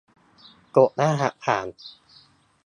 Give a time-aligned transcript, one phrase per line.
[0.77, 1.67] กดรหัสผ่าน